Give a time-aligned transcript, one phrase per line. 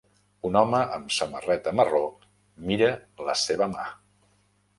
[0.49, 2.01] Un home amb samarreta marró
[2.71, 2.89] mira
[3.29, 3.87] la seva mà.